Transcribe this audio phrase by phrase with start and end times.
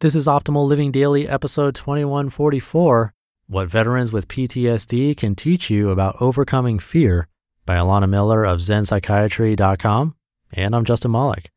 [0.00, 3.14] This is Optimal Living Daily, episode 2144
[3.46, 7.28] What Veterans with PTSD Can Teach You About Overcoming Fear
[7.64, 10.14] by Elana Miller of ZenPsychiatry.com.
[10.52, 11.50] And I'm Justin Malik.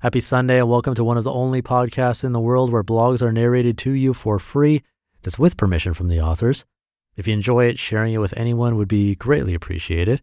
[0.00, 3.22] Happy Sunday and welcome to one of the only podcasts in the world where blogs
[3.22, 4.82] are narrated to you for free.
[5.22, 6.64] That's with permission from the authors.
[7.16, 10.20] If you enjoy it, sharing it with anyone would be greatly appreciated.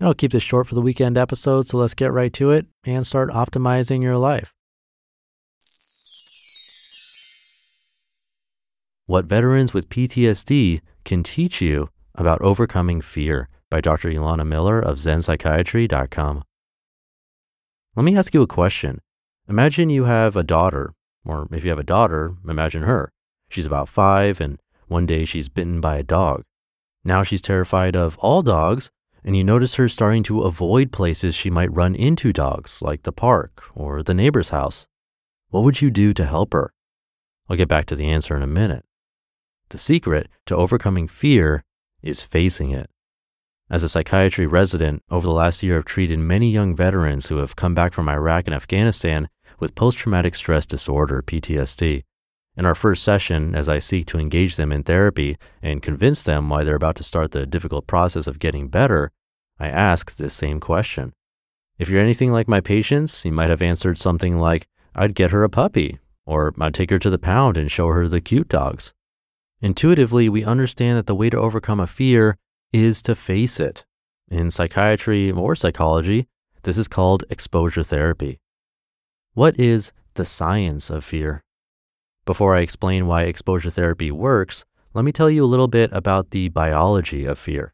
[0.00, 2.64] And I'll keep this short for the weekend episode, so let's get right to it
[2.84, 4.54] and start optimizing your life.
[9.08, 14.10] What Veterans with PTSD Can Teach You About Overcoming Fear by Dr.
[14.10, 16.44] Elana Miller of ZenPsychiatry.com.
[17.96, 19.00] Let me ask you a question.
[19.48, 20.92] Imagine you have a daughter,
[21.24, 23.10] or if you have a daughter, imagine her.
[23.48, 26.42] She's about five, and one day she's bitten by a dog.
[27.02, 28.90] Now she's terrified of all dogs,
[29.24, 33.12] and you notice her starting to avoid places she might run into dogs, like the
[33.12, 34.86] park or the neighbor's house.
[35.48, 36.74] What would you do to help her?
[37.48, 38.84] I'll get back to the answer in a minute.
[39.70, 41.64] The secret to overcoming fear
[42.02, 42.88] is facing it.
[43.70, 47.56] As a psychiatry resident, over the last year, I've treated many young veterans who have
[47.56, 49.28] come back from Iraq and Afghanistan
[49.60, 52.04] with post traumatic stress disorder, PTSD.
[52.56, 56.48] In our first session, as I seek to engage them in therapy and convince them
[56.48, 59.12] why they're about to start the difficult process of getting better,
[59.58, 61.12] I ask this same question.
[61.78, 65.44] If you're anything like my patients, you might have answered something like, I'd get her
[65.44, 68.94] a puppy, or I'd take her to the pound and show her the cute dogs.
[69.60, 72.36] Intuitively, we understand that the way to overcome a fear
[72.72, 73.84] is to face it.
[74.30, 76.28] In psychiatry or psychology,
[76.62, 78.38] this is called exposure therapy.
[79.34, 81.42] What is the science of fear?
[82.24, 84.64] Before I explain why exposure therapy works,
[84.94, 87.72] let me tell you a little bit about the biology of fear.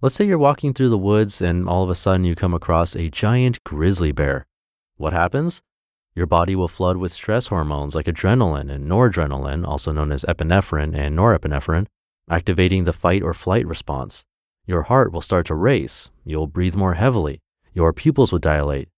[0.00, 2.96] Let's say you're walking through the woods and all of a sudden you come across
[2.96, 4.46] a giant grizzly bear.
[4.96, 5.62] What happens?
[6.14, 10.94] Your body will flood with stress hormones like adrenaline and noradrenaline, also known as epinephrine
[10.94, 11.86] and norepinephrine,
[12.28, 14.24] activating the fight or flight response.
[14.66, 16.10] Your heart will start to race.
[16.24, 17.40] You'll breathe more heavily.
[17.72, 18.88] Your pupils will dilate.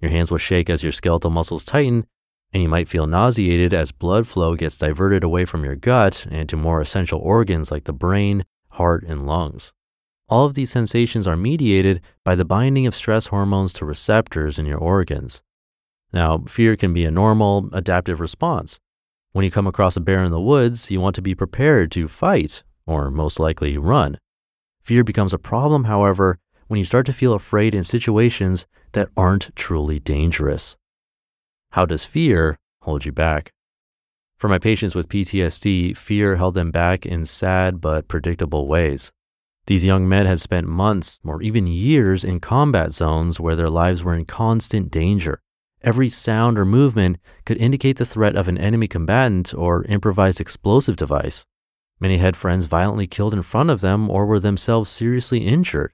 [0.00, 2.06] Your hands will shake as your skeletal muscles tighten,
[2.52, 6.48] and you might feel nauseated as blood flow gets diverted away from your gut and
[6.48, 9.72] to more essential organs like the brain, heart, and lungs.
[10.28, 14.64] All of these sensations are mediated by the binding of stress hormones to receptors in
[14.64, 15.42] your organs.
[16.12, 18.78] Now, fear can be a normal, adaptive response.
[19.32, 22.08] When you come across a bear in the woods, you want to be prepared to
[22.08, 24.18] fight, or most likely run.
[24.82, 29.54] Fear becomes a problem, however, when you start to feel afraid in situations that aren't
[29.54, 30.76] truly dangerous.
[31.72, 33.52] How does fear hold you back?
[34.36, 39.12] For my patients with PTSD, fear held them back in sad but predictable ways.
[39.66, 44.02] These young men had spent months or even years in combat zones where their lives
[44.02, 45.41] were in constant danger.
[45.84, 50.96] Every sound or movement could indicate the threat of an enemy combatant or improvised explosive
[50.96, 51.44] device.
[51.98, 55.92] Many had friends violently killed in front of them or were themselves seriously injured.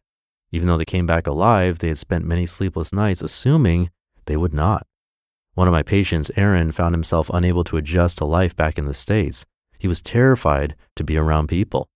[0.52, 3.90] Even though they came back alive, they had spent many sleepless nights assuming
[4.26, 4.86] they would not.
[5.54, 8.94] One of my patients, Aaron, found himself unable to adjust to life back in the
[8.94, 9.44] States.
[9.78, 11.88] He was terrified to be around people.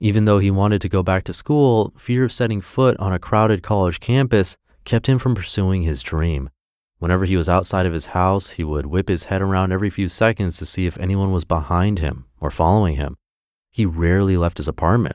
[0.00, 3.18] Even though he wanted to go back to school, fear of setting foot on a
[3.18, 6.50] crowded college campus kept him from pursuing his dream.
[7.04, 10.08] Whenever he was outside of his house, he would whip his head around every few
[10.08, 13.18] seconds to see if anyone was behind him or following him.
[13.70, 15.14] He rarely left his apartment.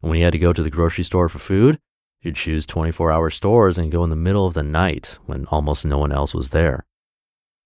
[0.00, 1.80] And when he had to go to the grocery store for food,
[2.20, 5.84] he'd choose 24 hour stores and go in the middle of the night when almost
[5.84, 6.86] no one else was there.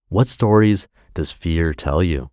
[0.09, 2.31] What stories does fear tell you?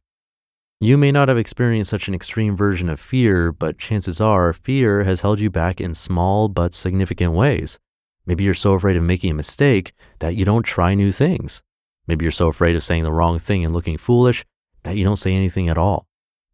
[0.80, 5.04] You may not have experienced such an extreme version of fear, but chances are fear
[5.04, 7.78] has held you back in small but significant ways.
[8.26, 11.62] Maybe you're so afraid of making a mistake that you don't try new things.
[12.08, 14.46] Maybe you're so afraid of saying the wrong thing and looking foolish
[14.84, 16.08] that you don't say anything at all.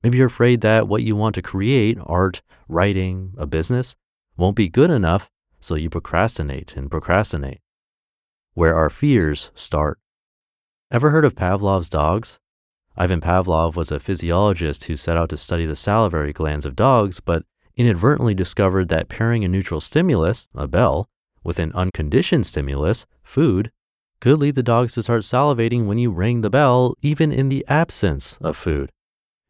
[0.04, 3.96] Maybe you're afraid that what you want to create, art, writing, a business,
[4.38, 5.30] won't be good enough,
[5.60, 7.62] so you procrastinate and procrastinate.
[8.54, 10.00] Where our fears start.
[10.90, 12.40] Ever heard of Pavlov's dogs?
[12.98, 17.20] Ivan Pavlov was a physiologist who set out to study the salivary glands of dogs,
[17.20, 17.44] but
[17.78, 21.10] inadvertently discovered that pairing a neutral stimulus, a bell,
[21.44, 23.72] with an unconditioned stimulus, food,
[24.20, 27.66] could lead the dogs to start salivating when you ring the bell, even in the
[27.68, 28.92] absence of food.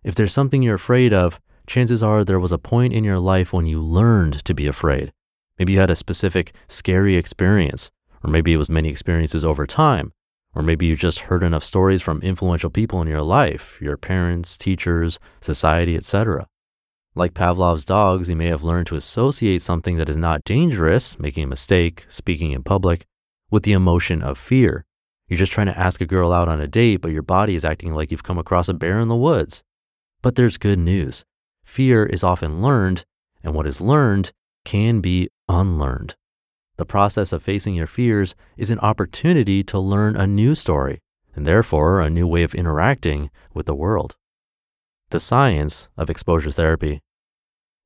[0.03, 3.53] If there's something you're afraid of, chances are there was a point in your life
[3.53, 5.11] when you learned to be afraid.
[5.59, 7.91] Maybe you had a specific scary experience,
[8.23, 10.13] or maybe it was many experiences over time,
[10.55, 14.57] or maybe you just heard enough stories from influential people in your life, your parents,
[14.57, 16.47] teachers, society, etc.
[17.13, 21.43] Like Pavlov's dogs, you may have learned to associate something that is not dangerous, making
[21.43, 23.05] a mistake, speaking in public,
[23.49, 24.85] with the emotion of fear.
[25.27, 27.65] You're just trying to ask a girl out on a date, but your body is
[27.65, 29.61] acting like you've come across a bear in the woods.
[30.21, 31.25] But there's good news.
[31.65, 33.03] Fear is often learned,
[33.43, 34.31] and what is learned
[34.63, 36.15] can be unlearned.
[36.77, 40.99] The process of facing your fears is an opportunity to learn a new story,
[41.35, 44.15] and therefore a new way of interacting with the world
[45.11, 47.01] the science of exposure therapy.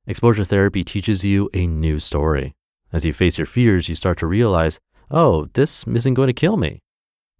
[0.06, 2.54] Exposure therapy teaches you a new story.
[2.92, 4.78] As you face your fears, you start to realize,
[5.10, 6.80] oh, this isn't going to kill me.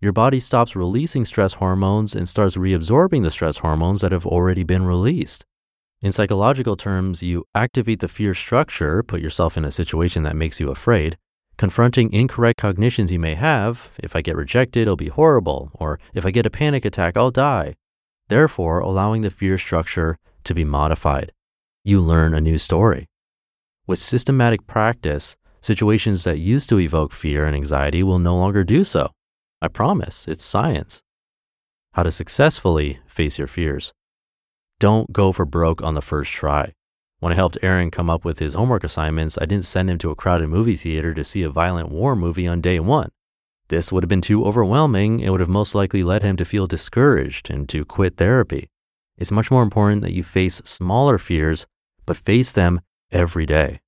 [0.00, 4.64] Your body stops releasing stress hormones and starts reabsorbing the stress hormones that have already
[4.64, 5.44] been released.
[6.02, 10.60] In psychological terms, you activate the fear structure, put yourself in a situation that makes
[10.60, 11.16] you afraid,
[11.56, 13.92] confronting incorrect cognitions you may have.
[14.02, 15.70] If I get rejected, it'll be horrible.
[15.74, 17.76] Or if I get a panic attack, I'll die
[18.28, 21.32] therefore allowing the fear structure to be modified.
[21.84, 23.06] You learn a new story.
[23.86, 28.84] With systematic practice, situations that used to evoke fear and anxiety will no longer do
[28.84, 29.10] so.
[29.62, 31.02] I promise, it's science.
[31.92, 33.92] How to successfully face your fears.
[34.78, 36.72] Don't go for broke on the first try.
[37.20, 40.10] When I helped Aaron come up with his homework assignments, I didn't send him to
[40.10, 43.10] a crowded movie theater to see a violent war movie on day one.
[43.68, 45.20] This would have been too overwhelming.
[45.20, 48.68] It would have most likely led him to feel discouraged and to quit therapy.
[49.18, 51.66] It's much more important that you face smaller fears,
[52.04, 52.80] but face them
[53.10, 53.80] every day.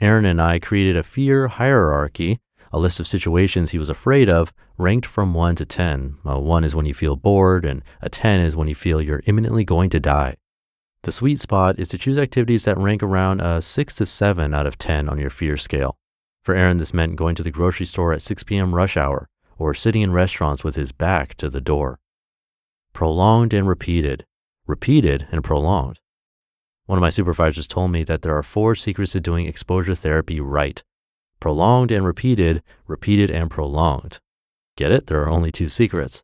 [0.00, 2.40] Aaron and I created a fear hierarchy,
[2.72, 6.18] a list of situations he was afraid of, ranked from 1 to 10.
[6.24, 9.22] A 1 is when you feel bored, and a 10 is when you feel you're
[9.26, 10.36] imminently going to die.
[11.02, 14.66] The sweet spot is to choose activities that rank around a 6 to 7 out
[14.66, 15.97] of 10 on your fear scale.
[16.48, 18.74] For Aaron, this meant going to the grocery store at 6 p.m.
[18.74, 19.28] rush hour
[19.58, 22.00] or sitting in restaurants with his back to the door.
[22.94, 24.24] Prolonged and repeated,
[24.66, 26.00] repeated and prolonged.
[26.86, 30.40] One of my supervisors told me that there are four secrets to doing exposure therapy
[30.40, 30.82] right
[31.38, 34.18] prolonged and repeated, repeated and prolonged.
[34.74, 35.08] Get it?
[35.08, 36.22] There are only two secrets.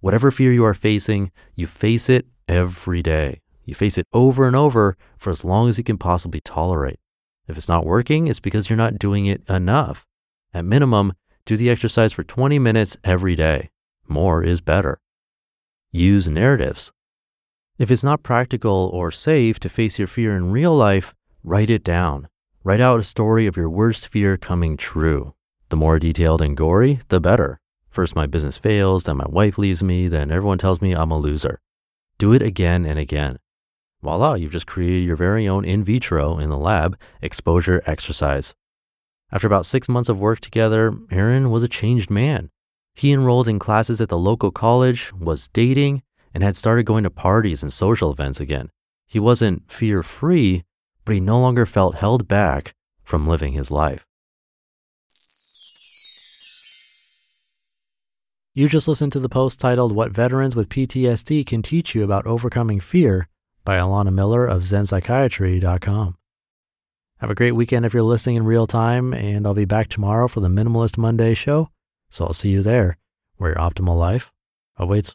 [0.00, 3.42] Whatever fear you are facing, you face it every day.
[3.66, 6.98] You face it over and over for as long as you can possibly tolerate.
[7.50, 10.06] If it's not working, it's because you're not doing it enough.
[10.54, 11.14] At minimum,
[11.44, 13.70] do the exercise for 20 minutes every day.
[14.06, 15.00] More is better.
[15.90, 16.92] Use narratives.
[17.76, 21.12] If it's not practical or safe to face your fear in real life,
[21.42, 22.28] write it down.
[22.62, 25.34] Write out a story of your worst fear coming true.
[25.70, 27.58] The more detailed and gory, the better.
[27.88, 31.18] First, my business fails, then my wife leaves me, then everyone tells me I'm a
[31.18, 31.60] loser.
[32.16, 33.38] Do it again and again
[34.02, 38.54] voila, you've just created your very own in vitro in the lab exposure exercise.
[39.32, 42.50] After about six months of work together, Aaron was a changed man.
[42.94, 46.02] He enrolled in classes at the local college, was dating,
[46.34, 48.70] and had started going to parties and social events again.
[49.06, 50.64] He wasn't fear free,
[51.04, 54.06] but he no longer felt held back from living his life.
[58.52, 62.26] You just listened to the post titled What Veterans with PTSD Can Teach You About
[62.26, 63.28] Overcoming Fear
[63.64, 66.16] by Elana Miller of ZenPsychiatry.com.
[67.18, 70.26] Have a great weekend if you're listening in real time, and I'll be back tomorrow
[70.26, 71.68] for the Minimalist Monday show.
[72.08, 72.96] So I'll see you there,
[73.36, 74.32] where your optimal life
[74.76, 75.14] awaits.